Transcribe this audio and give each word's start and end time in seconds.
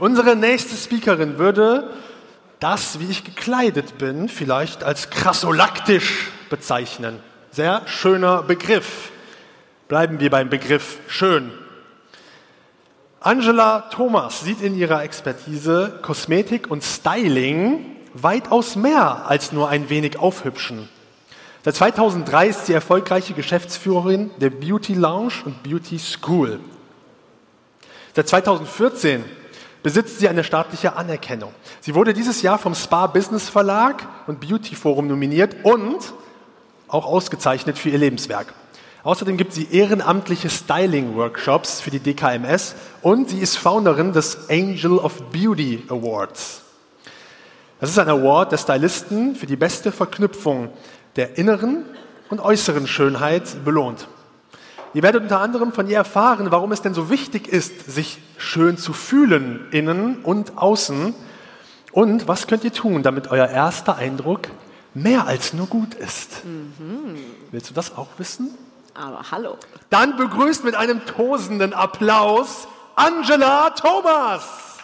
Unsere 0.00 0.34
nächste 0.34 0.74
Speakerin 0.76 1.38
würde 1.38 1.88
das, 2.58 2.98
wie 2.98 3.10
ich 3.10 3.22
gekleidet 3.22 3.96
bin, 3.98 4.28
vielleicht 4.28 4.82
als 4.82 5.10
krassolaktisch 5.10 6.30
bezeichnen. 6.50 7.20
Sehr 7.52 7.82
schöner 7.86 8.42
Begriff. 8.42 9.12
Bleiben 9.86 10.18
wir 10.18 10.30
beim 10.30 10.50
Begriff 10.50 10.98
schön. 11.06 11.52
Angela 13.20 13.82
Thomas 13.90 14.40
sieht 14.40 14.60
in 14.62 14.76
ihrer 14.76 15.04
Expertise 15.04 16.00
Kosmetik 16.02 16.70
und 16.70 16.82
Styling 16.82 17.86
weitaus 18.14 18.74
mehr 18.76 19.26
als 19.28 19.52
nur 19.52 19.68
ein 19.68 19.88
wenig 19.90 20.18
aufhübschen. 20.18 20.88
Seit 21.64 21.76
2003 21.76 22.48
ist 22.48 22.66
sie 22.66 22.72
erfolgreiche 22.72 23.34
Geschäftsführerin 23.34 24.30
der 24.38 24.50
Beauty 24.50 24.94
Lounge 24.94 25.34
und 25.44 25.62
Beauty 25.62 25.98
School. 25.98 26.58
Seit 28.14 28.28
2014 28.28 29.24
besitzt 29.84 30.18
sie 30.18 30.28
eine 30.28 30.42
staatliche 30.42 30.96
Anerkennung. 30.96 31.52
Sie 31.80 31.94
wurde 31.94 32.14
dieses 32.14 32.40
Jahr 32.40 32.58
vom 32.58 32.74
Spa 32.74 33.06
Business 33.06 33.50
Verlag 33.50 34.08
und 34.26 34.40
Beauty 34.40 34.74
Forum 34.74 35.06
nominiert 35.06 35.56
und 35.62 36.14
auch 36.88 37.04
ausgezeichnet 37.04 37.78
für 37.78 37.90
ihr 37.90 37.98
Lebenswerk. 37.98 38.54
Außerdem 39.02 39.36
gibt 39.36 39.52
sie 39.52 39.68
ehrenamtliche 39.70 40.48
Styling-Workshops 40.48 41.82
für 41.82 41.90
die 41.90 41.98
DKMS 42.00 42.74
und 43.02 43.28
sie 43.28 43.38
ist 43.38 43.58
Founderin 43.58 44.14
des 44.14 44.48
Angel 44.48 44.92
of 44.92 45.22
Beauty 45.30 45.84
Awards. 45.90 46.62
Das 47.78 47.90
ist 47.90 47.98
ein 47.98 48.08
Award 48.08 48.52
der 48.52 48.58
Stylisten 48.58 49.36
für 49.36 49.46
die 49.46 49.56
beste 49.56 49.92
Verknüpfung 49.92 50.70
der 51.16 51.36
inneren 51.36 51.84
und 52.30 52.40
äußeren 52.40 52.86
Schönheit 52.86 53.62
belohnt. 53.66 54.08
Ihr 54.94 55.02
werdet 55.02 55.22
unter 55.22 55.40
anderem 55.40 55.72
von 55.72 55.88
ihr 55.88 55.96
erfahren, 55.96 56.50
warum 56.50 56.72
es 56.72 56.80
denn 56.80 56.94
so 56.94 57.10
wichtig 57.10 57.48
ist, 57.48 57.90
sich 57.92 58.20
schön 58.38 58.78
zu 58.78 58.92
fühlen, 58.92 59.66
innen 59.72 60.22
und 60.22 60.56
außen. 60.56 61.14
Und 61.92 62.28
was 62.28 62.46
könnt 62.46 62.64
ihr 62.64 62.72
tun, 62.72 63.02
damit 63.02 63.28
euer 63.30 63.48
erster 63.48 63.96
Eindruck 63.96 64.48
mehr 64.94 65.26
als 65.26 65.52
nur 65.52 65.66
gut 65.66 65.94
ist. 65.94 66.44
Mhm. 66.44 67.18
Willst 67.50 67.70
du 67.70 67.74
das 67.74 67.96
auch 67.96 68.08
wissen? 68.18 68.56
Aber 68.94 69.24
hallo. 69.30 69.56
Dann 69.90 70.16
begrüßt 70.16 70.64
mit 70.64 70.76
einem 70.76 71.04
tosenden 71.04 71.72
Applaus 71.72 72.68
Angela 72.94 73.70
Thomas. 73.70 74.78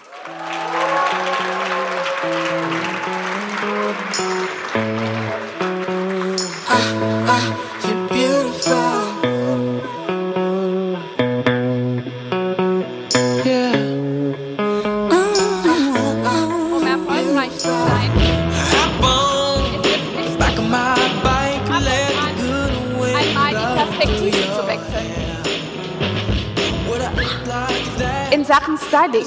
Sachen 28.51 28.79
Styling 28.79 29.27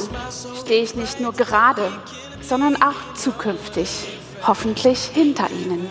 stehe 0.60 0.84
ich 0.84 0.96
nicht 0.96 1.22
nur 1.22 1.32
gerade, 1.32 1.90
sondern 2.42 2.76
auch 2.82 3.14
zukünftig, 3.16 4.20
hoffentlich 4.46 5.00
hinter 5.14 5.50
Ihnen. 5.50 5.90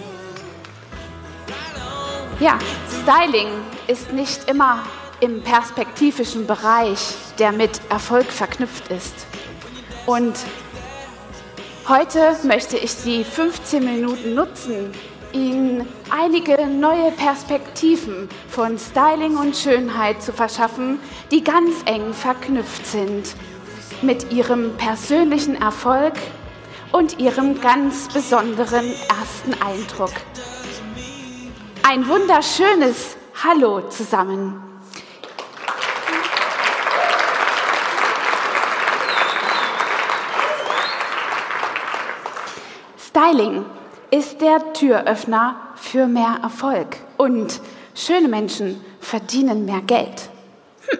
Ja, 2.38 2.58
Styling 3.03 3.48
ist 3.86 4.12
nicht 4.12 4.50
immer 4.50 4.80
im 5.20 5.42
perspektivischen 5.42 6.47
Bereich, 6.47 7.14
der 7.38 7.53
mit 7.53 7.80
Erfolg 7.88 8.27
verknüpft 8.27 8.88
ist. 8.88 9.27
Und 10.05 10.34
heute 11.88 12.36
möchte 12.42 12.77
ich 12.77 13.03
die 13.03 13.25
15 13.25 13.83
Minuten 13.83 14.34
nutzen, 14.34 14.92
Ihnen 15.33 15.86
einige 16.11 16.66
neue 16.66 17.10
Perspektiven 17.12 18.28
von 18.48 18.78
Styling 18.78 19.37
und 19.37 19.56
Schönheit 19.56 20.22
zu 20.22 20.32
verschaffen, 20.32 21.00
die 21.31 21.43
ganz 21.43 21.82
eng 21.87 22.12
verknüpft 22.12 22.87
sind 22.87 23.34
mit 24.03 24.32
Ihrem 24.32 24.76
persönlichen 24.76 25.54
Erfolg 25.54 26.15
und 26.93 27.19
Ihrem 27.19 27.60
ganz 27.60 28.09
besonderen 28.09 28.93
ersten 29.09 29.54
Eindruck. 29.62 30.12
Ein 31.82 32.06
wunderschönes 32.09 33.16
Hallo 33.43 33.88
zusammen. 33.88 34.62
Styling 42.99 43.64
ist 44.12 44.43
der 44.43 44.75
Türöffner 44.75 45.56
für 45.75 46.06
mehr 46.06 46.39
Erfolg. 46.43 46.99
Und 47.17 47.61
schöne 47.95 48.28
Menschen 48.28 48.84
verdienen 49.00 49.65
mehr 49.65 49.81
Geld. 49.81 50.28
Hm, 50.87 50.99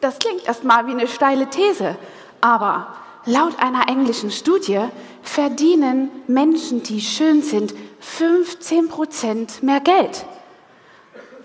das 0.00 0.18
klingt 0.18 0.46
erstmal 0.46 0.86
wie 0.86 0.92
eine 0.92 1.06
steile 1.06 1.48
These, 1.50 1.96
aber 2.40 2.96
laut 3.26 3.60
einer 3.60 3.88
englischen 3.88 4.30
Studie 4.30 4.80
verdienen 5.22 6.10
Menschen, 6.26 6.82
die 6.82 7.02
schön 7.02 7.42
sind, 7.42 7.74
15 8.00 8.88
Prozent 8.88 9.62
mehr 9.62 9.80
Geld. 9.80 10.24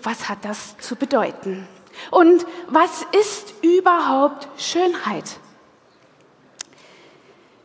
Was 0.02 0.30
hat 0.30 0.44
das 0.46 0.78
zu 0.78 0.96
bedeuten? 0.96 1.68
Und 2.10 2.46
was 2.68 3.04
ist 3.20 3.52
überhaupt 3.62 4.48
Schönheit? 4.56 5.38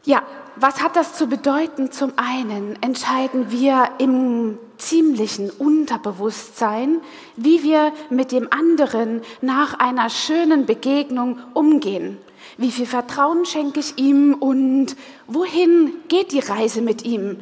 Ja, 0.03 0.23
was 0.59 0.81
hat 0.81 0.95
das 0.95 1.13
zu 1.13 1.27
bedeuten? 1.27 1.91
Zum 1.91 2.13
einen 2.15 2.81
entscheiden 2.81 3.51
wir 3.51 3.89
im 3.99 4.57
ziemlichen 4.77 5.49
Unterbewusstsein, 5.49 7.01
wie 7.35 7.63
wir 7.63 7.93
mit 8.09 8.31
dem 8.31 8.47
anderen 8.51 9.21
nach 9.41 9.79
einer 9.79 10.09
schönen 10.09 10.65
Begegnung 10.65 11.39
umgehen. 11.53 12.17
Wie 12.57 12.71
viel 12.71 12.85
Vertrauen 12.85 13.45
schenke 13.45 13.79
ich 13.79 13.97
ihm 13.97 14.33
und 14.33 14.95
wohin 15.27 15.93
geht 16.07 16.31
die 16.31 16.39
Reise 16.39 16.81
mit 16.81 17.05
ihm? 17.05 17.39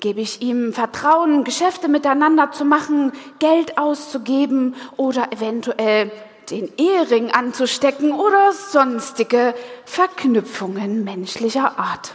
Gebe 0.00 0.20
ich 0.20 0.42
ihm 0.42 0.72
Vertrauen, 0.72 1.44
Geschäfte 1.44 1.88
miteinander 1.88 2.52
zu 2.52 2.64
machen, 2.64 3.12
Geld 3.38 3.78
auszugeben 3.78 4.74
oder 4.96 5.32
eventuell 5.32 6.12
den 6.50 6.70
Ehering 6.76 7.30
anzustecken 7.30 8.12
oder 8.12 8.52
sonstige 8.52 9.54
Verknüpfungen 9.84 11.04
menschlicher 11.04 11.78
Art. 11.78 12.14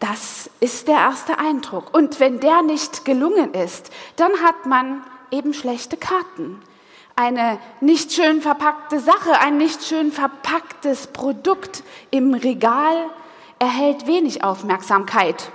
Das 0.00 0.50
ist 0.60 0.88
der 0.88 0.96
erste 0.96 1.38
Eindruck. 1.38 1.94
Und 1.96 2.20
wenn 2.20 2.40
der 2.40 2.62
nicht 2.62 3.04
gelungen 3.04 3.54
ist, 3.54 3.90
dann 4.16 4.32
hat 4.44 4.66
man 4.66 5.02
eben 5.30 5.54
schlechte 5.54 5.96
Karten. 5.96 6.60
Eine 7.14 7.58
nicht 7.80 8.12
schön 8.12 8.42
verpackte 8.42 9.00
Sache, 9.00 9.40
ein 9.40 9.56
nicht 9.56 9.82
schön 9.84 10.12
verpacktes 10.12 11.06
Produkt 11.08 11.82
im 12.10 12.34
Regal 12.34 13.08
erhält 13.58 14.06
wenig 14.06 14.44
Aufmerksamkeit. 14.44 15.50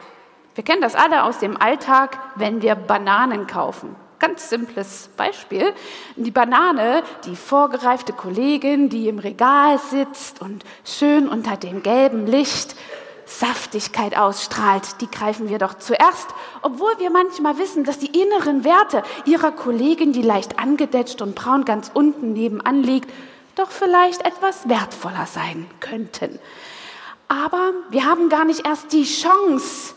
Wir 0.55 0.63
kennen 0.63 0.81
das 0.81 0.95
alle 0.95 1.23
aus 1.23 1.37
dem 1.37 1.55
Alltag, 1.61 2.17
wenn 2.35 2.63
wir 2.63 2.73
Bananen 2.75 3.45
kaufen. 3.45 3.95
Ganz 4.17 4.49
simples 4.49 5.09
Beispiel. 5.17 5.73
Die 6.15 6.31
Banane, 6.31 7.03
die 7.25 7.35
vorgereifte 7.35 8.13
Kollegin, 8.13 8.89
die 8.89 9.07
im 9.07 9.17
Regal 9.19 9.79
sitzt 9.79 10.41
und 10.41 10.63
schön 10.83 11.27
unter 11.27 11.57
dem 11.57 11.81
gelben 11.81 12.27
Licht 12.27 12.75
Saftigkeit 13.39 14.17
ausstrahlt, 14.17 15.01
die 15.01 15.09
greifen 15.09 15.49
wir 15.49 15.57
doch 15.57 15.75
zuerst, 15.75 16.27
obwohl 16.61 16.91
wir 16.99 17.09
manchmal 17.09 17.57
wissen, 17.57 17.83
dass 17.83 17.97
die 17.97 18.21
inneren 18.21 18.63
Werte 18.63 19.03
ihrer 19.25 19.51
Kollegin, 19.51 20.13
die 20.13 20.21
leicht 20.21 20.59
angedetscht 20.59 21.21
und 21.21 21.35
braun 21.35 21.65
ganz 21.65 21.91
unten 21.93 22.33
nebenan 22.33 22.83
liegt, 22.83 23.09
doch 23.55 23.69
vielleicht 23.69 24.25
etwas 24.25 24.67
wertvoller 24.67 25.25
sein 25.25 25.67
könnten. 25.79 26.39
Aber 27.27 27.73
wir 27.89 28.05
haben 28.05 28.29
gar 28.29 28.45
nicht 28.45 28.67
erst 28.67 28.91
die 28.91 29.05
Chance, 29.05 29.93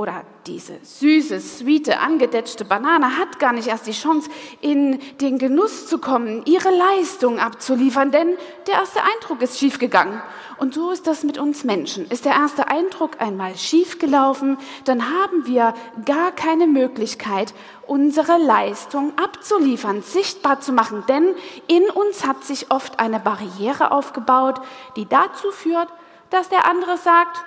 oder 0.00 0.24
diese 0.46 0.78
süße, 0.82 1.40
sweete, 1.40 2.00
angedetschte 2.00 2.64
Banane 2.64 3.18
hat 3.18 3.38
gar 3.38 3.52
nicht 3.52 3.68
erst 3.68 3.86
die 3.86 3.92
Chance, 3.92 4.30
in 4.62 4.98
den 5.20 5.36
Genuss 5.36 5.88
zu 5.88 5.98
kommen, 5.98 6.42
ihre 6.46 6.70
Leistung 6.70 7.38
abzuliefern, 7.38 8.10
denn 8.10 8.38
der 8.66 8.76
erste 8.76 9.00
Eindruck 9.02 9.42
ist 9.42 9.58
schiefgegangen. 9.58 10.22
Und 10.56 10.72
so 10.72 10.90
ist 10.90 11.06
das 11.06 11.22
mit 11.22 11.36
uns 11.36 11.64
Menschen. 11.64 12.10
Ist 12.10 12.24
der 12.24 12.32
erste 12.32 12.68
Eindruck 12.68 13.20
einmal 13.20 13.58
schiefgelaufen, 13.58 14.56
dann 14.86 15.02
haben 15.04 15.46
wir 15.46 15.74
gar 16.06 16.32
keine 16.32 16.66
Möglichkeit, 16.66 17.52
unsere 17.86 18.38
Leistung 18.38 19.12
abzuliefern, 19.18 20.00
sichtbar 20.00 20.62
zu 20.62 20.72
machen, 20.72 21.04
denn 21.10 21.34
in 21.66 21.90
uns 21.90 22.26
hat 22.26 22.42
sich 22.44 22.70
oft 22.70 22.98
eine 23.00 23.20
Barriere 23.20 23.90
aufgebaut, 23.90 24.62
die 24.96 25.06
dazu 25.06 25.50
führt, 25.50 25.88
dass 26.30 26.48
der 26.48 26.66
andere 26.66 26.96
sagt, 26.96 27.44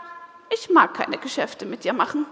ich 0.54 0.70
mag 0.70 0.94
keine 0.94 1.18
Geschäfte 1.18 1.66
mit 1.66 1.84
dir 1.84 1.94
machen. 1.94 2.28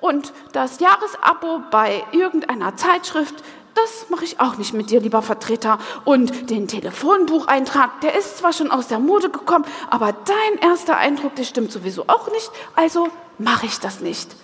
Und 0.00 0.32
das 0.52 0.80
Jahresabo 0.80 1.62
bei 1.70 2.04
irgendeiner 2.12 2.76
Zeitschrift, 2.76 3.42
das 3.74 4.10
mache 4.10 4.24
ich 4.24 4.40
auch 4.40 4.56
nicht 4.56 4.74
mit 4.74 4.90
dir, 4.90 5.00
lieber 5.00 5.22
Vertreter. 5.22 5.78
Und 6.04 6.50
den 6.50 6.66
Telefonbucheintrag, 6.68 8.00
der 8.00 8.16
ist 8.16 8.38
zwar 8.38 8.52
schon 8.52 8.70
aus 8.70 8.88
der 8.88 8.98
Mode 8.98 9.30
gekommen, 9.30 9.64
aber 9.88 10.12
dein 10.12 10.68
erster 10.68 10.96
Eindruck, 10.96 11.36
der 11.36 11.44
stimmt 11.44 11.70
sowieso 11.70 12.04
auch 12.08 12.30
nicht, 12.32 12.50
also 12.74 13.08
mache 13.38 13.66
ich 13.66 13.78
das 13.78 14.00
nicht. 14.00 14.34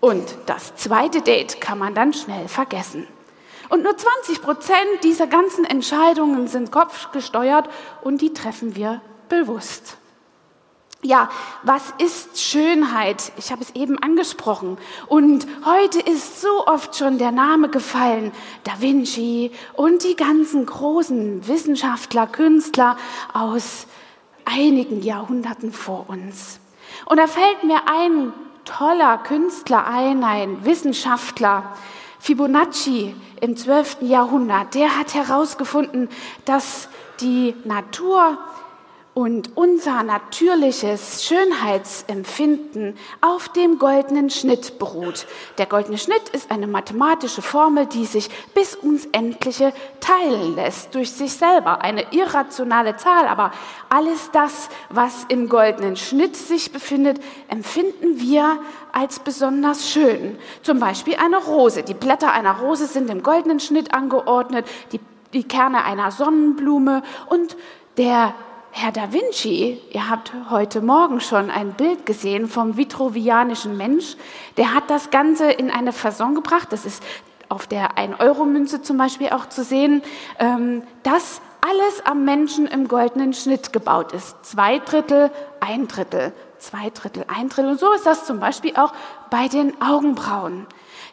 Und 0.00 0.36
das 0.46 0.76
zweite 0.76 1.22
Date 1.22 1.60
kann 1.60 1.78
man 1.78 1.94
dann 1.94 2.12
schnell 2.12 2.48
vergessen. 2.48 3.06
Und 3.68 3.82
nur 3.82 3.96
20 3.96 4.42
Prozent 4.42 5.02
dieser 5.02 5.26
ganzen 5.26 5.64
Entscheidungen 5.64 6.46
sind 6.46 6.70
kopfgesteuert 6.70 7.68
und 8.02 8.20
die 8.20 8.32
treffen 8.32 8.76
wir 8.76 9.00
bewusst. 9.28 9.96
Ja, 11.06 11.28
was 11.62 11.94
ist 11.98 12.42
Schönheit? 12.42 13.30
Ich 13.36 13.52
habe 13.52 13.62
es 13.62 13.70
eben 13.76 13.96
angesprochen. 14.02 14.76
Und 15.06 15.46
heute 15.64 16.00
ist 16.00 16.40
so 16.40 16.66
oft 16.66 16.96
schon 16.96 17.18
der 17.18 17.30
Name 17.30 17.68
gefallen, 17.68 18.32
Da 18.64 18.72
Vinci 18.80 19.52
und 19.74 20.02
die 20.02 20.16
ganzen 20.16 20.66
großen 20.66 21.46
Wissenschaftler, 21.46 22.26
Künstler 22.26 22.96
aus 23.32 23.86
einigen 24.44 25.00
Jahrhunderten 25.00 25.72
vor 25.72 26.06
uns. 26.08 26.58
Und 27.04 27.18
da 27.18 27.28
fällt 27.28 27.62
mir 27.62 27.82
ein 27.86 28.32
toller 28.64 29.18
Künstler 29.18 29.86
ein, 29.86 30.24
ein 30.24 30.64
Wissenschaftler, 30.64 31.76
Fibonacci 32.18 33.14
im 33.40 33.56
12. 33.56 33.98
Jahrhundert, 34.00 34.74
der 34.74 34.98
hat 34.98 35.14
herausgefunden, 35.14 36.08
dass 36.46 36.88
die 37.20 37.54
Natur 37.62 38.38
und 39.16 39.56
unser 39.56 40.02
natürliches 40.02 41.24
Schönheitsempfinden 41.24 42.98
auf 43.22 43.48
dem 43.48 43.78
goldenen 43.78 44.28
Schnitt 44.28 44.78
beruht. 44.78 45.26
Der 45.56 45.64
goldene 45.64 45.96
Schnitt 45.96 46.28
ist 46.34 46.50
eine 46.50 46.66
mathematische 46.66 47.40
Formel, 47.40 47.86
die 47.86 48.04
sich 48.04 48.28
bis 48.52 48.74
ins 48.74 49.06
Endliche 49.12 49.72
teilen 50.00 50.54
lässt 50.54 50.94
durch 50.94 51.12
sich 51.12 51.32
selber. 51.32 51.80
Eine 51.80 52.12
irrationale 52.12 52.98
Zahl, 52.98 53.26
aber 53.26 53.52
alles 53.88 54.30
das, 54.32 54.68
was 54.90 55.24
im 55.28 55.48
goldenen 55.48 55.96
Schnitt 55.96 56.36
sich 56.36 56.70
befindet, 56.70 57.18
empfinden 57.48 58.20
wir 58.20 58.58
als 58.92 59.20
besonders 59.20 59.88
schön. 59.88 60.38
Zum 60.60 60.78
Beispiel 60.78 61.16
eine 61.16 61.38
Rose. 61.38 61.84
Die 61.84 61.94
Blätter 61.94 62.32
einer 62.32 62.58
Rose 62.58 62.86
sind 62.86 63.08
im 63.08 63.22
goldenen 63.22 63.60
Schnitt 63.60 63.94
angeordnet, 63.94 64.66
die, 64.92 65.00
die 65.32 65.44
Kerne 65.44 65.84
einer 65.84 66.10
Sonnenblume 66.10 67.02
und 67.30 67.56
der 67.96 68.34
Herr 68.78 68.92
da 68.92 69.10
Vinci, 69.10 69.80
ihr 69.90 70.10
habt 70.10 70.34
heute 70.50 70.82
Morgen 70.82 71.22
schon 71.22 71.50
ein 71.50 71.72
Bild 71.72 72.04
gesehen 72.04 72.46
vom 72.46 72.76
vitruvianischen 72.76 73.74
Mensch, 73.78 74.18
der 74.58 74.74
hat 74.74 74.90
das 74.90 75.08
Ganze 75.08 75.50
in 75.50 75.70
eine 75.70 75.94
Fasson 75.94 76.34
gebracht, 76.34 76.68
das 76.72 76.84
ist 76.84 77.02
auf 77.48 77.66
der 77.66 77.96
1-Euro-Münze 77.96 78.82
zum 78.82 78.98
Beispiel 78.98 79.30
auch 79.30 79.48
zu 79.48 79.64
sehen, 79.64 80.02
ähm, 80.38 80.82
dass 81.04 81.40
alles 81.66 82.04
am 82.04 82.26
Menschen 82.26 82.66
im 82.66 82.86
goldenen 82.86 83.32
Schnitt 83.32 83.72
gebaut 83.72 84.12
ist. 84.12 84.44
Zwei 84.44 84.78
Drittel, 84.80 85.30
ein 85.60 85.88
Drittel, 85.88 86.34
zwei 86.58 86.90
Drittel, 86.90 87.24
ein 87.34 87.48
Drittel. 87.48 87.70
Und 87.70 87.80
so 87.80 87.90
ist 87.94 88.04
das 88.04 88.26
zum 88.26 88.40
Beispiel 88.40 88.76
auch 88.76 88.92
bei 89.30 89.48
den 89.48 89.80
Augenbrauen. 89.80 90.66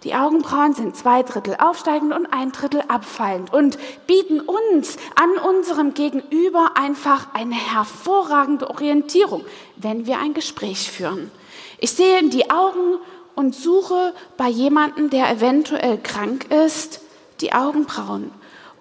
Die 0.04 0.16
Augenbrauen 0.16 0.74
sind 0.74 0.98
zwei 0.98 1.24
Drittel 1.24 1.56
aufsteigend 1.60 2.14
und 2.14 2.26
ein 2.26 2.52
Drittel 2.52 2.84
abfallend 2.90 3.54
und 3.54 3.78
bieten 4.06 4.42
uns 4.42 4.98
an 5.16 5.38
unserem 5.38 5.94
Gegenüber 5.94 6.72
einfach 6.76 7.34
eine 7.34 7.56
hervorragende 7.56 8.70
Orientierung, 8.70 9.46
wenn 9.78 10.06
wir 10.06 10.20
ein 10.20 10.34
Gespräch 10.34 10.92
führen. 10.92 11.32
Ich 11.80 11.92
sehe 11.92 12.20
in 12.20 12.30
die 12.30 12.52
Augen 12.52 12.98
und 13.36 13.56
suche 13.56 14.14
bei 14.36 14.50
jemandem, 14.50 15.10
der 15.10 15.32
eventuell 15.32 15.98
krank 15.98 16.52
ist, 16.52 17.00
die 17.40 17.54
Augenbrauen 17.54 18.32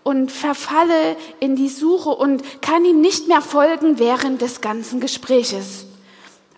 und 0.02 0.32
verfalle 0.32 1.16
in 1.38 1.54
die 1.54 1.68
Suche 1.68 2.10
und 2.10 2.42
kann 2.62 2.84
ihm 2.84 3.00
nicht 3.00 3.28
mehr 3.28 3.42
folgen 3.42 4.00
während 4.00 4.42
des 4.42 4.60
ganzen 4.60 4.98
Gespräches. 4.98 5.86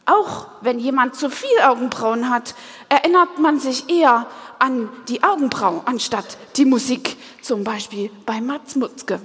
Auch 0.07 0.47
wenn 0.61 0.79
jemand 0.79 1.15
zu 1.15 1.31
viel 1.31 1.61
Augenbrauen 1.63 2.29
hat, 2.29 2.55
erinnert 2.89 3.39
man 3.39 3.59
sich 3.59 3.89
eher 3.89 4.27
an 4.59 4.89
die 5.09 5.23
Augenbrauen 5.23 5.81
anstatt 5.87 6.37
die 6.57 6.65
Musik, 6.65 7.17
zum 7.43 7.65
Beispiel 7.65 8.11
bei 8.27 8.41
Mats 8.41 8.77
Mutzke. 8.77 9.21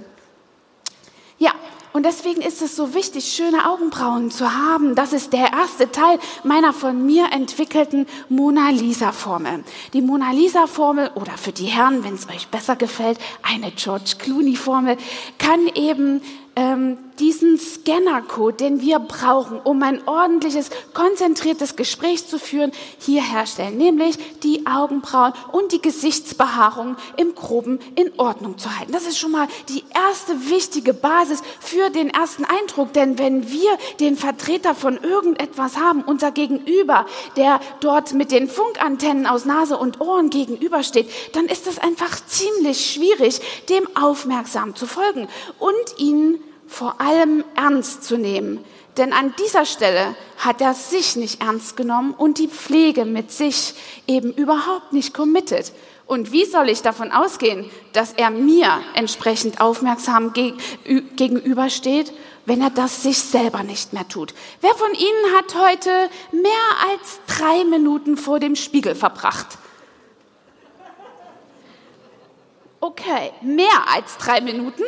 Ja, 1.37 1.53
und 1.91 2.05
deswegen 2.05 2.41
ist 2.41 2.61
es 2.61 2.75
so 2.75 2.93
wichtig, 2.93 3.33
schöne 3.33 3.67
Augenbrauen 3.67 4.29
zu 4.29 4.53
haben. 4.53 4.93
Das 4.93 5.11
ist 5.11 5.33
der 5.33 5.51
erste 5.51 5.91
Teil 5.91 6.19
meiner 6.43 6.71
von 6.71 7.05
mir 7.05 7.31
entwickelten 7.31 8.05
Mona 8.29 8.69
Lisa-Formel. 8.69 9.63
Die 9.93 10.01
Mona 10.01 10.31
Lisa-Formel 10.31 11.11
oder 11.15 11.31
für 11.37 11.51
die 11.51 11.65
Herren, 11.65 12.03
wenn 12.03 12.13
es 12.13 12.29
euch 12.29 12.47
besser 12.49 12.75
gefällt, 12.75 13.17
eine 13.41 13.71
George 13.71 14.15
Clooney-Formel, 14.19 14.97
kann 15.39 15.67
eben 15.73 16.21
ähm, 16.55 16.97
diesen 17.19 17.57
Scannercode, 17.57 18.59
den 18.59 18.81
wir 18.81 18.99
brauchen, 18.99 19.59
um 19.63 19.81
ein 19.83 20.07
ordentliches, 20.07 20.69
konzentriertes 20.93 21.75
Gespräch 21.75 22.27
zu 22.27 22.39
führen, 22.39 22.71
hier 22.99 23.21
herstellen, 23.21 23.77
nämlich 23.77 24.17
die 24.43 24.65
Augenbrauen 24.65 25.33
und 25.51 25.71
die 25.71 25.81
Gesichtsbehaarung 25.81 26.95
im 27.17 27.35
Groben 27.35 27.79
in 27.95 28.11
Ordnung 28.17 28.57
zu 28.57 28.77
halten. 28.77 28.91
Das 28.91 29.05
ist 29.05 29.17
schon 29.17 29.31
mal 29.31 29.47
die 29.69 29.83
erste 29.93 30.49
wichtige 30.49 30.93
Basis 30.93 31.41
für 31.59 31.89
den 31.89 32.09
ersten 32.09 32.45
Eindruck, 32.45 32.93
denn 32.93 33.19
wenn 33.19 33.51
wir 33.51 33.77
den 33.99 34.15
Vertreter 34.15 34.75
von 34.75 34.97
irgendetwas 34.97 35.77
haben, 35.77 36.01
unser 36.03 36.31
Gegenüber, 36.31 37.05
der 37.35 37.59
dort 37.81 38.13
mit 38.13 38.31
den 38.31 38.49
Funkantennen 38.49 39.25
aus 39.25 39.45
Nase 39.45 39.77
und 39.77 40.01
Ohren 40.01 40.29
gegenübersteht, 40.29 41.09
dann 41.33 41.45
ist 41.45 41.67
es 41.67 41.79
einfach 41.79 42.25
ziemlich 42.25 42.91
schwierig, 42.93 43.41
dem 43.69 43.87
aufmerksam 43.95 44.75
zu 44.75 44.87
folgen 44.87 45.27
und 45.59 45.99
ihn 45.99 46.39
vor 46.69 47.01
allem 47.01 47.43
ernst 47.55 48.03
zu 48.03 48.17
nehmen. 48.17 48.63
Denn 48.97 49.13
an 49.13 49.33
dieser 49.39 49.65
Stelle 49.65 50.15
hat 50.37 50.61
er 50.61 50.73
sich 50.73 51.15
nicht 51.15 51.41
ernst 51.41 51.77
genommen 51.77 52.13
und 52.13 52.37
die 52.37 52.47
Pflege 52.47 53.05
mit 53.05 53.31
sich 53.31 53.73
eben 54.07 54.33
überhaupt 54.33 54.93
nicht 54.93 55.13
committed. 55.13 55.71
Und 56.05 56.31
wie 56.31 56.45
soll 56.45 56.69
ich 56.69 56.81
davon 56.81 57.11
ausgehen, 57.11 57.69
dass 57.93 58.13
er 58.13 58.29
mir 58.29 58.81
entsprechend 58.95 59.61
aufmerksam 59.61 60.33
gegenübersteht, 60.33 62.11
wenn 62.45 62.61
er 62.61 62.71
das 62.71 63.03
sich 63.03 63.19
selber 63.19 63.63
nicht 63.63 63.93
mehr 63.93 64.07
tut? 64.07 64.33
Wer 64.59 64.73
von 64.73 64.91
Ihnen 64.93 65.37
hat 65.37 65.55
heute 65.55 66.09
mehr 66.31 66.51
als 66.91 67.19
drei 67.27 67.63
Minuten 67.63 68.17
vor 68.17 68.39
dem 68.39 68.55
Spiegel 68.55 68.95
verbracht? 68.95 69.59
Okay, 72.81 73.31
mehr 73.41 73.87
als 73.93 74.17
drei 74.17 74.41
Minuten? 74.41 74.83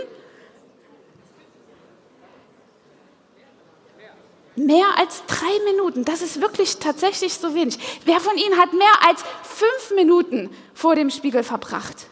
Mehr 4.55 4.97
als 4.97 5.23
drei 5.27 5.71
Minuten, 5.71 6.03
das 6.03 6.21
ist 6.21 6.41
wirklich 6.41 6.77
tatsächlich 6.77 7.33
so 7.33 7.55
wenig. 7.55 7.79
Wer 8.03 8.19
von 8.19 8.37
Ihnen 8.37 8.57
hat 8.57 8.73
mehr 8.73 9.07
als 9.07 9.23
fünf 9.43 9.95
Minuten 9.95 10.49
vor 10.73 10.95
dem 10.95 11.09
Spiegel 11.09 11.43
verbracht? 11.43 12.07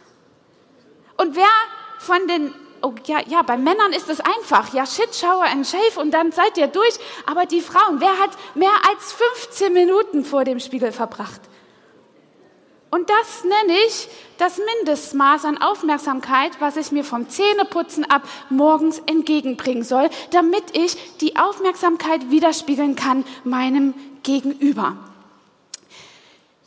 Und 1.18 1.36
wer 1.36 1.44
von 1.98 2.26
den, 2.28 2.54
oh 2.80 2.94
ja, 3.04 3.20
ja, 3.26 3.42
bei 3.42 3.58
Männern 3.58 3.92
ist 3.92 4.08
es 4.08 4.20
einfach, 4.20 4.72
ja, 4.72 4.86
shit, 4.86 5.14
shower 5.14 5.44
and 5.44 5.66
shave 5.66 6.00
und 6.00 6.12
dann 6.12 6.32
seid 6.32 6.56
ihr 6.56 6.68
durch. 6.68 6.98
Aber 7.26 7.44
die 7.44 7.60
Frauen, 7.60 8.00
wer 8.00 8.18
hat 8.18 8.30
mehr 8.54 8.72
als 8.88 9.12
15 9.12 9.72
Minuten 9.74 10.24
vor 10.24 10.44
dem 10.44 10.60
Spiegel 10.60 10.92
verbracht? 10.92 11.42
Und 12.90 13.08
das 13.08 13.44
nenne 13.44 13.78
ich 13.86 14.08
das 14.38 14.58
Mindestmaß 14.58 15.44
an 15.44 15.58
Aufmerksamkeit, 15.58 16.52
was 16.60 16.76
ich 16.76 16.90
mir 16.90 17.04
vom 17.04 17.28
Zähneputzen 17.28 18.04
ab 18.04 18.22
morgens 18.48 19.00
entgegenbringen 19.06 19.84
soll, 19.84 20.10
damit 20.32 20.76
ich 20.76 20.96
die 21.18 21.36
Aufmerksamkeit 21.36 22.30
widerspiegeln 22.30 22.96
kann 22.96 23.24
meinem 23.44 23.94
Gegenüber. 24.24 24.96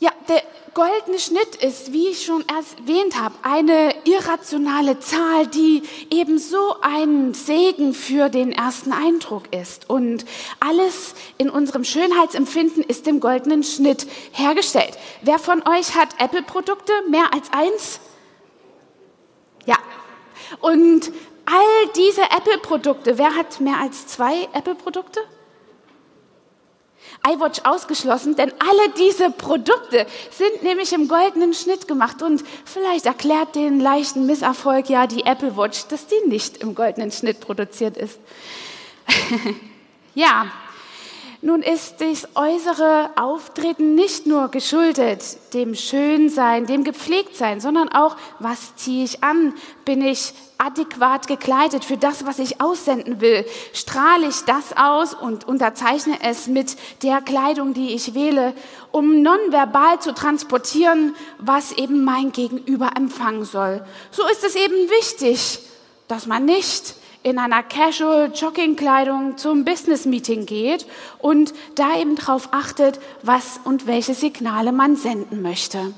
Ja, 0.00 0.10
der 0.28 0.42
goldene 0.74 1.20
Schnitt 1.20 1.54
ist, 1.56 1.92
wie 1.92 2.08
ich 2.08 2.24
schon 2.24 2.44
erwähnt 2.48 3.18
habe, 3.18 3.34
eine 3.42 3.94
irrationale 4.04 4.98
Zahl, 4.98 5.46
die 5.46 5.82
ebenso 6.10 6.76
ein 6.82 7.32
Segen 7.32 7.94
für 7.94 8.28
den 8.28 8.50
ersten 8.52 8.92
Eindruck 8.92 9.44
ist. 9.52 9.88
Und 9.88 10.24
alles 10.58 11.14
in 11.38 11.48
unserem 11.48 11.84
Schönheitsempfinden 11.84 12.82
ist 12.82 13.06
im 13.06 13.20
goldenen 13.20 13.62
Schnitt 13.62 14.06
hergestellt. 14.32 14.98
Wer 15.22 15.38
von 15.38 15.62
euch 15.66 15.94
hat 15.94 16.08
Apple-Produkte? 16.18 16.92
Mehr 17.08 17.32
als 17.32 17.52
eins? 17.52 18.00
Ja. 19.64 19.78
Und 20.60 21.12
all 21.46 21.88
diese 21.94 22.22
Apple-Produkte, 22.22 23.16
wer 23.16 23.36
hat 23.36 23.60
mehr 23.60 23.78
als 23.80 24.08
zwei 24.08 24.48
Apple-Produkte? 24.52 25.20
iWatch 27.26 27.60
ausgeschlossen, 27.64 28.36
denn 28.36 28.52
alle 28.58 28.90
diese 28.98 29.30
Produkte 29.30 30.06
sind 30.30 30.62
nämlich 30.62 30.92
im 30.92 31.08
goldenen 31.08 31.54
Schnitt 31.54 31.88
gemacht 31.88 32.22
und 32.22 32.44
vielleicht 32.64 33.06
erklärt 33.06 33.54
den 33.54 33.80
leichten 33.80 34.26
Misserfolg 34.26 34.88
ja 34.88 35.06
die 35.06 35.24
Apple 35.24 35.56
Watch, 35.56 35.86
dass 35.88 36.06
die 36.06 36.28
nicht 36.28 36.58
im 36.58 36.74
goldenen 36.74 37.10
Schnitt 37.10 37.40
produziert 37.40 37.96
ist. 37.96 38.18
ja, 40.14 40.46
Nun 41.44 41.60
ist 41.60 41.96
das 42.00 42.26
äußere 42.36 43.10
Auftreten 43.16 43.94
nicht 43.94 44.26
nur 44.26 44.48
geschuldet 44.48 45.22
dem 45.52 45.74
Schönsein, 45.74 46.64
dem 46.64 46.84
Gepflegtsein, 46.84 47.60
sondern 47.60 47.90
auch, 47.90 48.16
was 48.38 48.76
ziehe 48.76 49.04
ich 49.04 49.22
an? 49.22 49.52
Bin 49.84 50.00
ich 50.00 50.32
adäquat 50.56 51.26
gekleidet 51.26 51.84
für 51.84 51.98
das, 51.98 52.24
was 52.24 52.38
ich 52.38 52.62
aussenden 52.62 53.20
will? 53.20 53.44
Strahle 53.74 54.26
ich 54.26 54.40
das 54.46 54.74
aus 54.74 55.12
und 55.12 55.46
unterzeichne 55.46 56.16
es 56.22 56.46
mit 56.46 56.78
der 57.02 57.20
Kleidung, 57.20 57.74
die 57.74 57.92
ich 57.92 58.14
wähle, 58.14 58.54
um 58.90 59.20
nonverbal 59.20 60.00
zu 60.00 60.14
transportieren, 60.14 61.14
was 61.40 61.72
eben 61.72 62.04
mein 62.04 62.32
Gegenüber 62.32 62.92
empfangen 62.96 63.44
soll? 63.44 63.84
So 64.12 64.26
ist 64.28 64.44
es 64.44 64.56
eben 64.56 64.88
wichtig, 64.88 65.58
dass 66.08 66.24
man 66.24 66.46
nicht 66.46 66.94
in 67.24 67.38
einer 67.38 67.62
Casual 67.62 68.30
Joggingkleidung 68.32 69.38
zum 69.38 69.64
Business 69.64 70.04
Meeting 70.04 70.44
geht 70.46 70.86
und 71.18 71.54
da 71.74 71.98
eben 71.98 72.16
darauf 72.16 72.50
achtet, 72.52 73.00
was 73.22 73.58
und 73.64 73.86
welche 73.86 74.14
Signale 74.14 74.72
man 74.72 74.94
senden 74.94 75.40
möchte. 75.40 75.94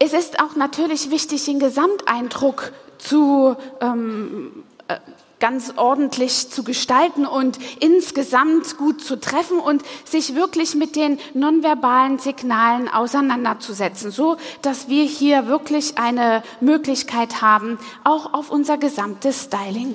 Es 0.00 0.12
ist 0.12 0.40
auch 0.40 0.56
natürlich 0.56 1.10
wichtig, 1.10 1.44
den 1.44 1.60
Gesamteindruck 1.60 2.72
zu 2.98 3.56
ähm, 3.80 4.64
äh, 4.88 4.98
ganz 5.38 5.74
ordentlich 5.76 6.50
zu 6.50 6.64
gestalten 6.64 7.26
und 7.26 7.58
insgesamt 7.80 8.78
gut 8.78 9.02
zu 9.02 9.20
treffen 9.20 9.58
und 9.58 9.82
sich 10.04 10.34
wirklich 10.34 10.74
mit 10.74 10.96
den 10.96 11.18
nonverbalen 11.34 12.18
Signalen 12.18 12.88
auseinanderzusetzen, 12.88 14.10
so 14.10 14.36
dass 14.62 14.88
wir 14.88 15.04
hier 15.04 15.46
wirklich 15.46 15.98
eine 15.98 16.42
Möglichkeit 16.60 17.42
haben, 17.42 17.78
auch 18.04 18.32
auf 18.32 18.50
unser 18.50 18.78
gesamtes 18.78 19.44
Styling 19.44 19.94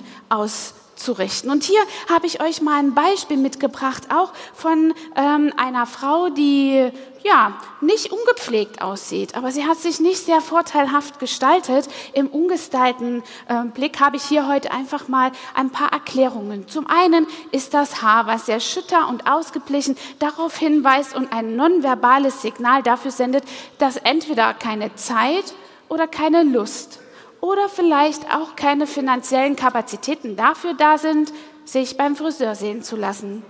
auszurichten. 1.01 1.50
Und 1.50 1.63
hier 1.63 1.81
habe 2.10 2.27
ich 2.27 2.41
euch 2.41 2.62
mal 2.62 2.79
ein 2.79 2.93
Beispiel 2.93 3.38
mitgebracht, 3.38 4.03
auch 4.13 4.31
von 4.53 4.93
ähm, 5.15 5.51
einer 5.58 5.86
Frau, 5.86 6.29
die 6.29 6.91
ja, 7.24 7.53
nicht 7.81 8.12
ungepflegt 8.12 8.81
aussieht, 8.81 9.36
aber 9.36 9.51
sie 9.51 9.67
hat 9.67 9.77
sich 9.77 10.00
nicht 10.00 10.25
sehr 10.25 10.41
vorteilhaft 10.41 11.20
gestaltet. 11.20 11.88
Im 12.13 12.25
ungestylten 12.25 13.22
äh, 13.48 13.63
Blick 13.65 14.00
habe 14.00 14.17
ich 14.17 14.24
hier 14.24 14.48
heute 14.48 14.72
einfach 14.72 15.08
mal 15.08 15.31
ein 15.53 15.70
paar 15.70 15.93
Erklärungen. 15.93 16.67
Zum 16.67 16.88
einen 16.88 17.27
ist 17.51 17.75
das 17.75 18.01
Haar, 18.01 18.25
was 18.25 18.48
sehr 18.48 18.60
schütter 18.60 19.08
und 19.08 19.29
ausgeglichen 19.29 19.98
darauf 20.17 20.58
hinweist 20.58 21.15
und 21.15 21.31
ein 21.31 21.55
nonverbales 21.55 22.41
Signal 22.41 22.81
dafür 22.81 23.12
sendet, 23.12 23.43
dass 23.77 23.98
entweder 23.98 24.55
keine 24.55 24.96
Zeit 24.96 25.53
oder 25.89 26.08
keine 26.08 26.41
Lust 26.41 27.00
oder 27.41 27.67
vielleicht 27.67 28.33
auch 28.33 28.55
keine 28.55 28.88
finanziellen 28.88 29.55
Kapazitäten 29.55 30.36
dafür 30.36 30.74
da 30.75 30.98
sind, 30.98 31.33
sich 31.65 31.98
beim 31.98 32.15
Friseur 32.15 32.55
sehen 32.55 32.83
zu 32.83 32.95
lassen. 32.95 33.43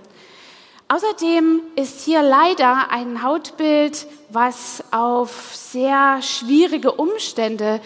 Außerdem 0.87 1.61
ist 1.75 2.01
hier 2.01 2.21
leider 2.21 2.91
ein 2.91 3.23
Hautbild, 3.23 4.07
was 4.33 4.83
auf 4.91 5.51
sehr 5.53 6.21
schwierige 6.21 6.93
Umstände 6.93 7.81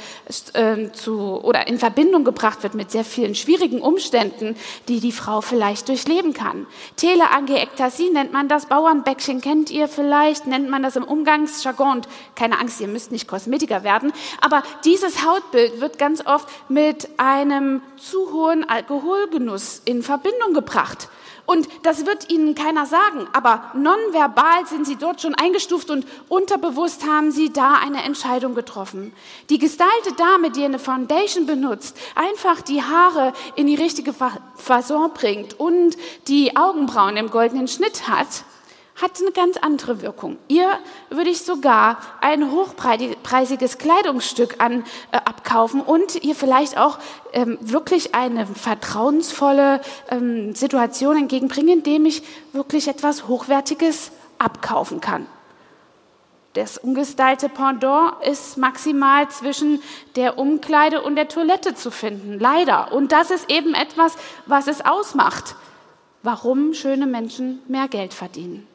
äh, 0.53 0.91
zu, 0.91 1.41
oder 1.43 1.67
in 1.67 1.79
Verbindung 1.79 2.23
gebracht 2.23 2.61
wird 2.61 2.75
mit 2.75 2.91
sehr 2.91 3.03
vielen 3.03 3.35
schwierigen 3.35 3.81
Umständen, 3.81 4.55
die 4.87 4.99
die 4.99 5.11
Frau 5.11 5.41
vielleicht 5.41 5.87
durchleben 5.87 6.33
kann. 6.33 6.67
Teleangiektasie 6.97 8.11
nennt 8.11 8.31
man 8.31 8.47
das, 8.47 8.67
Bauernbäckchen 8.67 9.41
kennt 9.41 9.71
ihr 9.71 9.87
vielleicht, 9.87 10.45
nennt 10.45 10.69
man 10.69 10.83
das 10.83 10.95
im 10.95 11.03
Umgangsjargon. 11.03 11.97
Und 11.97 12.07
keine 12.35 12.59
Angst, 12.59 12.79
ihr 12.79 12.87
müsst 12.87 13.11
nicht 13.11 13.27
Kosmetiker 13.27 13.83
werden, 13.83 14.13
aber 14.41 14.63
dieses 14.83 15.25
Hautbild 15.25 15.81
wird 15.81 15.97
ganz 15.97 16.25
oft 16.25 16.47
mit 16.69 17.09
einem 17.17 17.81
zu 17.97 18.31
hohen 18.33 18.67
Alkoholgenuss 18.67 19.81
in 19.85 20.03
Verbindung 20.03 20.53
gebracht. 20.53 21.09
Und 21.45 21.67
das 21.83 22.05
wird 22.05 22.31
Ihnen 22.31 22.55
keiner 22.55 22.85
sagen, 22.85 23.27
aber 23.33 23.71
nonverbal 23.75 24.65
sind 24.65 24.87
Sie 24.87 24.95
dort 24.95 25.21
schon 25.21 25.35
eingestuft 25.35 25.91
und 25.91 26.05
unterbewusst 26.35 27.07
haben 27.07 27.31
Sie 27.31 27.51
da 27.53 27.75
eine 27.75 28.03
Entscheidung 28.03 28.55
getroffen. 28.55 29.13
Die 29.49 29.57
gestylte 29.57 30.13
Dame, 30.17 30.51
die 30.51 30.63
eine 30.63 30.79
Foundation 30.79 31.45
benutzt, 31.45 31.97
einfach 32.13 32.61
die 32.61 32.83
Haare 32.83 33.33
in 33.55 33.67
die 33.67 33.75
richtige 33.75 34.13
Fasson 34.55 35.11
bringt 35.13 35.59
und 35.59 35.97
die 36.27 36.57
Augenbrauen 36.57 37.15
im 37.15 37.31
goldenen 37.31 37.67
Schnitt 37.67 38.07
hat, 38.07 38.27
hat 38.95 39.19
eine 39.19 39.31
ganz 39.31 39.57
andere 39.57 40.01
Wirkung. 40.01 40.37
Ihr 40.47 40.67
würde 41.09 41.29
ich 41.29 41.41
sogar 41.41 41.97
ein 42.21 42.51
hochpreisiges 42.51 43.77
Kleidungsstück 43.77 44.61
an, 44.63 44.85
äh, 45.11 45.17
abkaufen 45.17 45.81
und 45.81 46.23
ihr 46.23 46.35
vielleicht 46.35 46.77
auch 46.77 46.99
ähm, 47.33 47.57
wirklich 47.61 48.15
eine 48.15 48.45
vertrauensvolle 48.45 49.81
ähm, 50.09 50.55
Situation 50.55 51.17
entgegenbringen, 51.17 51.79
indem 51.79 52.05
ich 52.05 52.23
wirklich 52.53 52.87
etwas 52.87 53.27
Hochwertiges 53.27 54.11
abkaufen 54.37 55.01
kann. 55.01 55.27
Das 56.55 56.77
ungestylte 56.77 57.50
Pendant 57.50 58.24
ist 58.24 58.57
maximal 58.57 59.27
zwischen 59.29 59.83
der 60.15 60.38
Umkleide 60.38 61.01
und 61.01 61.17
der 61.17 61.27
Toilette 61.27 61.75
zu 61.75 61.91
finden, 61.91 62.39
leider. 62.39 62.93
Und 62.93 63.12
das 63.12 63.29
ist 63.29 63.51
eben 63.51 63.74
etwas, 63.74 64.15
was 64.45 64.67
es 64.67 64.79
ausmacht, 64.79 65.55
warum 66.24 66.74
schöne 66.74 67.07
Menschen 67.07 67.62
mehr 67.67 67.89
Geld 67.89 68.13
verdienen. 68.13 68.65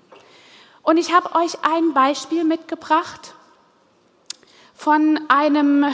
Und 0.83 0.99
ich 0.99 1.15
habe 1.15 1.35
euch 1.37 1.57
ein 1.63 1.95
Beispiel 1.95 2.45
mitgebracht 2.45 3.35
von 4.75 5.19
einem 5.29 5.87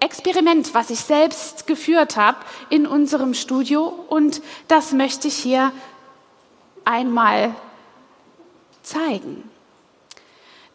Experiment, 0.00 0.74
was 0.74 0.90
ich 0.90 1.00
selbst 1.00 1.68
geführt 1.68 2.16
habe 2.16 2.38
in 2.68 2.84
unserem 2.84 3.32
Studio. 3.34 3.86
Und 3.86 4.42
das 4.66 4.92
möchte 4.92 5.28
ich 5.28 5.36
hier 5.36 5.70
einmal 6.84 7.54
zeigen. 8.82 9.48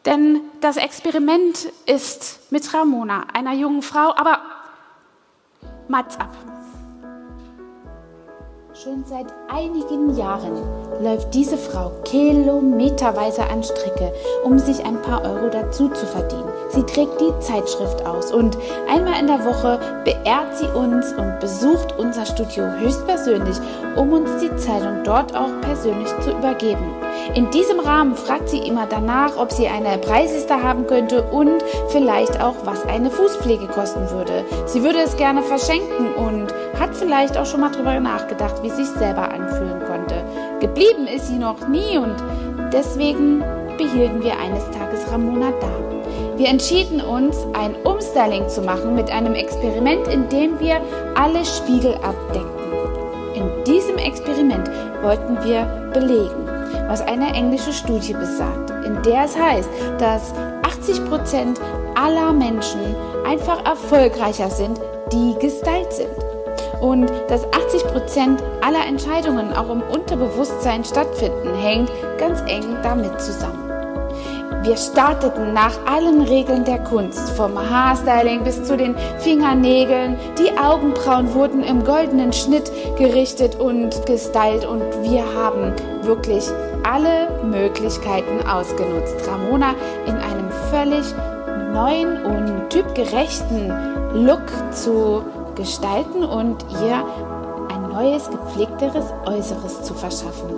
Denn 0.06 0.42
das 0.60 0.78
Experiment 0.78 1.72
ist 1.86 2.40
mit 2.52 2.74
Ramona, 2.74 3.26
einer 3.34 3.54
jungen 3.54 3.82
Frau, 3.82 4.14
aber 4.16 4.40
Mats 5.88 6.20
ab. 6.20 6.36
Schon 8.74 9.06
seit 9.06 9.28
einigen 9.50 10.18
Jahren 10.18 10.62
läuft 11.02 11.34
diese 11.34 11.58
Frau 11.58 11.92
kilometerweise 12.04 13.44
an 13.44 13.64
Stricke, 13.64 14.12
um 14.44 14.60
sich 14.60 14.84
ein 14.84 15.02
paar 15.02 15.24
Euro 15.24 15.50
dazu 15.50 15.88
zu 15.90 16.06
verdienen. 16.06 16.53
Sie 16.74 16.84
trägt 16.84 17.22
die 17.22 17.40
Zeitschrift 17.40 18.04
aus 18.04 18.32
und 18.32 18.58
einmal 18.90 19.20
in 19.20 19.28
der 19.28 19.46
Woche 19.46 19.80
beehrt 20.04 20.58
sie 20.58 20.66
uns 20.66 21.14
und 21.14 21.40
besucht 21.40 21.94
unser 22.00 22.26
Studio 22.26 22.66
höchstpersönlich, 22.80 23.58
um 23.96 24.12
uns 24.12 24.32
die 24.42 24.56
Zeitung 24.56 25.04
dort 25.04 25.36
auch 25.36 25.52
persönlich 25.62 26.10
zu 26.22 26.32
übergeben. 26.32 26.96
In 27.36 27.52
diesem 27.52 27.80
Rahmen 27.80 28.16
fragt 28.16 28.50
sie 28.50 28.58
immer 28.58 28.88
danach, 28.88 29.38
ob 29.38 29.52
sie 29.52 29.68
eine 29.68 30.00
Preisliste 30.00 30.64
haben 30.64 30.88
könnte 30.88 31.22
und 31.22 31.64
vielleicht 31.90 32.42
auch, 32.42 32.56
was 32.64 32.84
eine 32.88 33.12
Fußpflege 33.12 33.68
kosten 33.68 34.10
würde. 34.10 34.44
Sie 34.66 34.82
würde 34.84 35.02
es 35.02 35.16
gerne 35.16 35.44
verschenken 35.44 36.16
und 36.16 36.48
hat 36.80 36.96
vielleicht 36.96 37.38
auch 37.38 37.46
schon 37.46 37.60
mal 37.60 37.72
darüber 37.72 38.00
nachgedacht, 38.00 38.64
wie 38.64 38.70
es 38.70 38.78
sich 38.78 38.88
selber 38.88 39.32
anfühlen 39.32 39.84
konnte. 39.86 40.24
Geblieben 40.60 41.06
ist 41.06 41.28
sie 41.28 41.38
noch 41.38 41.68
nie 41.68 42.00
und 42.00 42.16
deswegen 42.72 43.44
behielten 43.78 44.24
wir 44.24 44.40
eines 44.40 44.64
Tages 44.72 45.12
Ramona 45.12 45.52
da. 45.62 45.93
Wir 46.36 46.50
entschieden 46.50 47.00
uns, 47.00 47.38
ein 47.54 47.76
Umstyling 47.84 48.50
zu 48.50 48.62
machen 48.64 48.96
mit 48.96 49.12
einem 49.12 49.36
Experiment, 49.36 50.08
in 50.08 50.30
dem 50.30 50.60
wir 50.60 50.82
alle 51.14 51.46
Spiegel 51.46 51.94
abdecken. 51.96 52.50
In 53.36 53.64
diesem 53.66 53.98
Experiment 53.98 54.68
wollten 55.04 55.44
wir 55.44 55.92
belegen, 55.94 56.48
was 56.88 57.02
eine 57.02 57.34
englische 57.34 57.72
Studie 57.72 58.14
besagt, 58.14 58.72
in 58.84 59.00
der 59.04 59.26
es 59.26 59.38
heißt, 59.38 59.70
dass 60.00 60.34
80 60.64 61.06
Prozent 61.06 61.62
aller 61.94 62.34
Menschen 62.34 62.82
einfach 63.28 63.64
erfolgreicher 63.66 64.50
sind, 64.50 64.80
die 65.12 65.36
gestylt 65.40 65.94
sind. 65.94 66.10
Und 66.82 67.12
dass 67.28 67.46
80 67.54 67.84
Prozent 67.86 68.44
aller 68.62 68.86
Entscheidungen 68.88 69.54
auch 69.54 69.70
im 69.70 69.82
Unterbewusstsein 69.84 70.84
stattfinden, 70.84 71.54
hängt 71.62 71.92
ganz 72.18 72.42
eng 72.48 72.78
damit 72.82 73.22
zusammen. 73.22 73.63
Wir 74.62 74.78
starteten 74.78 75.54
nach 75.54 75.78
allen 75.86 76.22
Regeln 76.22 76.64
der 76.64 76.80
Kunst, 76.80 77.32
vom 77.32 77.58
Haarstyling 77.58 78.44
bis 78.44 78.64
zu 78.64 78.78
den 78.78 78.96
Fingernägeln. 79.20 80.18
Die 80.38 80.58
Augenbrauen 80.58 81.34
wurden 81.34 81.64
im 81.64 81.84
goldenen 81.84 82.32
Schnitt 82.32 82.72
gerichtet 82.98 83.60
und 83.60 84.06
gestylt 84.06 84.66
und 84.66 84.84
wir 85.02 85.24
haben 85.36 85.74
wirklich 86.04 86.46
alle 86.84 87.28
Möglichkeiten 87.44 88.46
ausgenutzt. 88.48 89.28
Ramona 89.28 89.74
in 90.06 90.16
einem 90.16 90.50
völlig 90.70 91.06
neuen 91.74 92.24
und 92.24 92.70
typgerechten 92.70 93.74
Look 94.26 94.46
zu 94.72 95.24
gestalten 95.56 96.24
und 96.24 96.64
ihr 96.84 97.04
ein 97.70 97.90
neues, 97.90 98.30
gepflegteres 98.30 99.06
Äußeres 99.26 99.84
zu 99.84 99.94
verschaffen. 99.94 100.58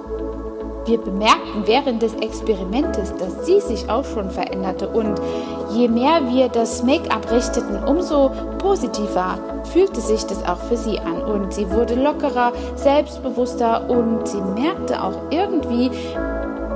Wir 0.85 0.99
bemerkten 0.99 1.65
während 1.65 2.03
des 2.03 2.13
Experimentes, 2.13 3.11
dass 3.15 3.47
sie 3.47 3.59
sich 3.59 3.89
auch 3.89 4.05
schon 4.05 4.29
veränderte 4.29 4.87
und 4.87 5.15
je 5.73 5.87
mehr 5.87 6.21
wir 6.31 6.47
das 6.47 6.83
Make-up 6.83 7.31
richteten, 7.31 7.83
umso 7.83 8.31
positiver 8.59 9.39
fühlte 9.73 9.99
sich 9.99 10.23
das 10.25 10.43
auch 10.45 10.59
für 10.59 10.77
sie 10.77 10.99
an 10.99 11.23
und 11.23 11.53
sie 11.55 11.71
wurde 11.71 11.95
lockerer, 11.95 12.53
selbstbewusster 12.75 13.89
und 13.89 14.27
sie 14.27 14.41
merkte 14.41 15.03
auch 15.03 15.31
irgendwie, 15.31 15.89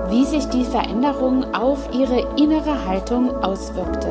wie 0.10 0.26
sich 0.26 0.46
die 0.50 0.66
Veränderung 0.66 1.54
auf 1.54 1.90
ihre 1.94 2.26
innere 2.36 2.88
Haltung 2.88 3.30
auswirkte. 3.44 4.08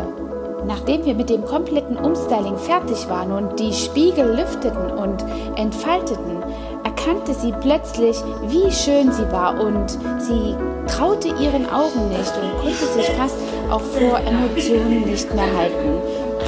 Nachdem 0.67 1.05
wir 1.07 1.15
mit 1.15 1.31
dem 1.31 1.45
kompletten 1.45 1.97
Umstyling 1.97 2.57
fertig 2.57 3.09
waren 3.09 3.33
und 3.33 3.59
die 3.59 3.73
Spiegel 3.73 4.37
lüfteten 4.37 4.91
und 4.91 5.25
entfalteten, 5.57 6.18
erkannte 6.99 7.33
sie 7.35 7.53
plötzlich, 7.61 8.17
wie 8.47 8.71
schön 8.73 9.13
sie 9.13 9.31
war 9.31 9.61
und 9.61 9.91
sie 10.19 10.57
traute 10.87 11.29
ihren 11.29 11.69
Augen 11.71 12.09
nicht 12.09 12.33
und 12.37 12.59
konnte 12.61 12.87
sich 12.87 13.07
fast 13.17 13.37
auch 13.71 13.81
vor 13.81 14.19
Emotionen 14.19 15.05
nicht 15.05 15.33
mehr 15.35 15.47
halten. 15.57 16.01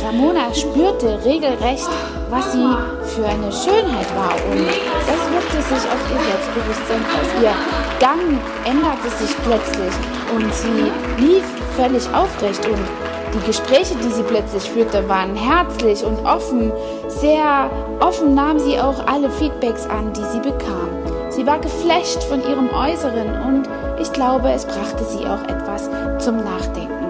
Ramona 0.04 0.52
spürte 0.54 1.19
regelrecht, 1.25 1.88
was 2.30 2.52
sie 2.52 2.76
für 3.14 3.26
eine 3.26 3.52
Schönheit 3.52 4.09
war 4.16 4.35
und 4.50 4.66
das 4.66 5.23
wirkte 5.30 5.62
sich 5.62 5.88
auf 5.88 6.00
ihr 6.11 6.21
Selbstbewusstsein 6.25 7.04
aus. 7.14 7.42
Ihr 7.42 7.54
Gang 8.00 8.40
änderte 8.64 9.11
sich 9.19 9.37
plötzlich 9.45 9.95
und 10.35 10.52
sie 10.54 11.25
lief 11.25 11.45
völlig 11.76 12.02
aufrecht 12.14 12.66
und 12.66 13.10
die 13.35 13.47
Gespräche, 13.47 13.95
die 13.97 14.11
sie 14.11 14.23
plötzlich 14.23 14.71
führte, 14.71 15.09
waren 15.09 15.35
herzlich 15.35 16.05
und 16.05 16.25
offen. 16.25 16.73
Sehr 17.09 17.71
offen 18.01 18.35
nahm 18.35 18.59
sie 18.59 18.79
auch 18.79 19.07
alle 19.07 19.31
Feedbacks 19.31 19.87
an, 19.87 20.13
die 20.13 20.25
sie 20.25 20.41
bekam. 20.41 20.89
Sie 21.31 21.47
war 21.47 21.59
geflasht 21.59 22.23
von 22.25 22.41
ihrem 22.41 22.69
Äußeren 22.71 23.43
und 23.47 23.69
ich 24.01 24.13
glaube, 24.13 24.51
es 24.51 24.65
brachte 24.65 25.05
sie 25.05 25.25
auch 25.27 25.43
etwas 25.45 25.89
zum 26.19 26.39
Nachdenken. 26.39 27.01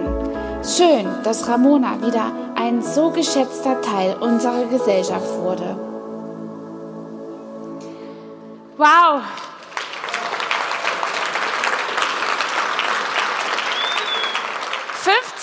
Schön, 0.63 1.07
dass 1.25 1.49
Ramona 1.49 1.97
wieder 2.05 2.33
ein 2.55 2.83
so 2.83 3.11
geschätzter 3.11 3.81
Teil 3.81 4.17
unserer 4.21 4.67
Gesellschaft 4.67 5.39
wurde. 5.43 5.77
Wow, 8.77 9.23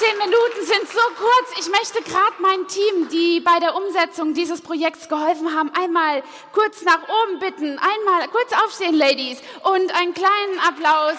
15 0.08 0.18
Minuten 0.20 0.66
sind 0.66 0.90
so 0.90 1.02
kurz. 1.18 1.60
Ich 1.60 1.70
möchte 1.70 2.02
gerade 2.02 2.36
mein 2.40 2.68
Team, 2.68 3.10
die 3.10 3.42
bei 3.42 3.60
der 3.60 3.76
Umsetzung 3.76 4.34
dieses 4.34 4.62
Projekts 4.62 5.10
geholfen 5.10 5.54
haben, 5.54 5.72
einmal 5.78 6.24
kurz 6.54 6.84
nach 6.84 7.00
oben 7.04 7.40
bitten. 7.40 7.78
Einmal 7.78 8.28
kurz 8.30 8.52
aufstehen, 8.64 8.96
Ladies. 8.96 9.40
Und 9.64 9.94
einen 10.00 10.14
kleinen 10.14 10.60
Applaus 10.66 11.18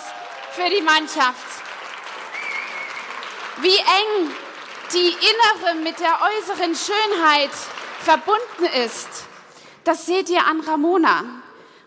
für 0.53 0.71
die 0.71 0.83
Mannschaft. 0.83 1.63
Wie 3.61 3.77
eng 3.77 4.31
die 4.95 5.09
innere 5.09 5.75
mit 5.83 6.01
der 6.01 6.19
äußeren 6.23 6.75
Schönheit 6.75 7.51
verbunden 8.05 8.65
ist, 8.87 9.09
das 9.85 10.07
seht 10.07 10.31
ihr 10.31 10.47
an 10.47 10.61
Ramona. 10.61 11.25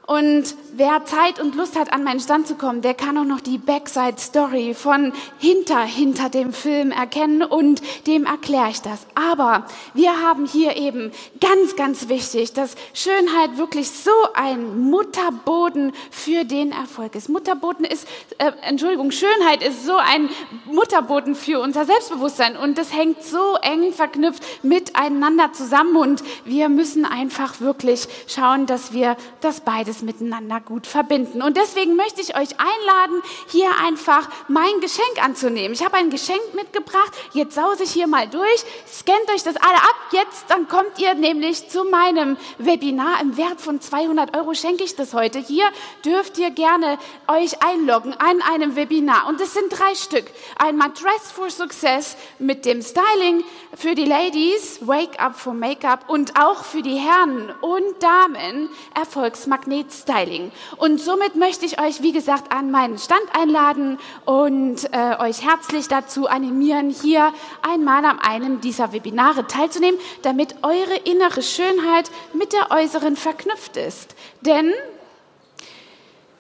Und 0.06 0.56
wer 0.76 1.06
Zeit 1.06 1.40
und 1.40 1.56
Lust 1.56 1.78
hat, 1.78 1.92
an 1.92 2.04
meinen 2.04 2.20
Stand 2.20 2.48
zu 2.48 2.56
kommen, 2.56 2.82
der 2.82 2.94
kann 2.94 3.18
auch 3.18 3.26
noch 3.26 3.42
die 3.42 3.58
Backside-Story 3.58 4.74
von 4.74 5.14
hinter, 5.40 5.82
hinter 5.82 6.30
dem 6.30 6.54
Film 6.54 6.92
erkennen 6.92 7.44
und 7.44 7.82
dem 8.08 8.26
erkläre 8.26 8.70
ich 8.70 8.82
das. 8.82 9.06
Aber 9.16 9.66
wir 9.94 10.22
haben 10.22 10.46
hier 10.46 10.78
eben 10.78 11.12
ganz, 11.40 11.76
ganz 11.76 12.10
wichtig, 12.10 12.54
dass 12.54 12.76
Schönheit 12.94 13.58
wirklich 13.58 13.92
so 13.92 14.12
ein 14.34 14.90
Mutterboden 14.90 15.94
für 16.10 16.46
den 16.46 16.72
Erfolg 16.72 17.16
ist. 17.16 17.30
Mutterboden 17.30 17.86
ist, 17.86 18.08
äh, 18.38 18.52
Entschuldigung, 18.62 19.12
Schönheit 19.12 19.64
ist 19.64 19.86
so 19.86 19.96
ein 19.98 20.30
Mutterboden 20.66 21.36
für 21.36 21.60
unser 21.60 21.86
Selbstbewusstsein 21.86 22.56
und 22.56 22.78
das 22.78 22.94
hängt 22.94 23.24
so 23.24 23.56
eng 23.62 23.92
verknüpft 23.92 24.64
miteinander 24.64 25.54
zusammen 25.54 25.96
und 25.96 26.24
wir 26.46 26.70
müssen 26.70 27.06
einfach 27.06 27.60
wirklich 27.60 28.08
schauen, 28.28 28.66
dass 28.66 28.94
wir 28.94 29.18
das 29.42 29.62
beides 29.62 30.02
miteinander 30.02 30.61
gut 30.62 30.88
verbinden. 30.88 31.42
Und 31.42 31.58
deswegen 31.58 31.96
möchte 31.96 32.22
ich 32.22 32.36
euch 32.36 32.50
einladen, 32.60 33.22
hier 33.48 33.70
einfach 33.84 34.30
mein 34.48 34.80
Geschenk 34.80 35.24
anzunehmen. 35.24 35.74
Ich 35.74 35.84
habe 35.84 35.98
ein 35.98 36.10
Geschenk 36.10 36.54
mitgebracht. 36.54 37.12
Jetzt 37.34 37.56
sause 37.56 37.84
ich 37.84 37.92
hier 37.92 38.08
mal 38.08 38.28
durch. 38.28 38.64
Scannt 38.88 39.30
euch 39.34 39.44
das 39.44 39.56
alle 39.58 39.76
ab. 39.76 39.96
Jetzt, 40.12 40.46
dann 40.50 40.68
kommt 40.68 41.00
ihr 41.00 41.14
nämlich 41.14 41.70
zu 41.70 41.84
meinem 41.86 42.38
Webinar. 42.58 43.22
Im 43.22 43.38
Wert 43.38 43.62
von 43.62 43.82
200 43.82 44.36
Euro 44.38 44.54
schenke 44.54 44.84
ich 44.84 44.96
das 44.96 45.14
heute. 45.14 45.40
Hier 45.40 45.66
dürft 46.06 46.38
ihr 46.38 46.52
gerne 46.52 46.98
euch 47.28 47.62
einloggen 47.64 48.14
an 48.14 48.42
einem 48.42 48.76
Webinar. 48.76 49.28
Und 49.28 49.42
es 49.42 49.54
sind 49.54 49.70
drei 49.70 49.96
Stück. 49.96 50.26
Einmal 50.58 50.90
Dress 50.90 51.32
for 51.32 51.50
Success 51.50 52.18
mit 52.40 52.66
dem 52.66 52.82
Styling 52.82 53.44
für 53.76 53.96
die 53.96 54.06
Ladies, 54.06 54.80
Wake 54.86 55.20
Up 55.20 55.36
for 55.36 55.54
Make-up 55.54 56.10
und 56.10 56.40
auch 56.40 56.64
für 56.64 56.82
die 56.82 56.96
Herren 56.96 57.54
und 57.62 58.02
Damen 58.02 58.70
Erfolgsmagnet 58.96 59.92
Styling. 59.92 60.51
Und 60.78 61.00
somit 61.00 61.36
möchte 61.36 61.66
ich 61.66 61.80
euch, 61.80 62.02
wie 62.02 62.12
gesagt, 62.12 62.52
an 62.52 62.72
meinen 62.72 62.98
Stand 62.98 63.24
einladen 63.34 64.00
und 64.26 64.92
äh, 64.92 65.18
euch 65.20 65.44
herzlich 65.44 65.88
dazu 65.88 66.28
animieren, 66.28 66.90
hier 66.90 67.34
einmal 67.62 68.04
an 68.06 68.20
einem 68.20 68.62
dieser 68.62 68.94
Webinare 68.94 69.48
teilzunehmen, 69.48 70.00
damit 70.22 70.56
eure 70.64 70.96
innere 71.06 71.42
Schönheit 71.42 72.10
mit 72.34 72.54
der 72.54 72.72
äußeren 72.72 73.16
verknüpft 73.16 73.78
ist. 73.78 74.16
Denn 74.42 74.74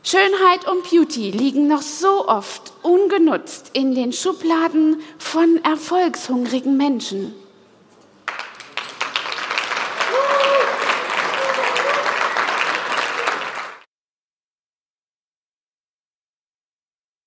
Schönheit 0.03 0.67
und 0.67 0.89
Beauty 0.89 1.29
liegen 1.29 1.67
noch 1.67 1.83
so 1.83 2.27
oft 2.27 2.73
ungenutzt 2.81 3.69
in 3.73 3.93
den 3.93 4.13
Schubladen 4.13 4.99
von 5.19 5.63
erfolgshungrigen 5.63 6.75
Menschen. 6.75 7.35